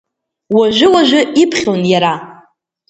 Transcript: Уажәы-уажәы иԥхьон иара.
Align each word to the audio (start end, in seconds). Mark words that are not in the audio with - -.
Уажәы-уажәы 0.55 1.21
иԥхьон 1.43 1.81
иара. 1.91 2.13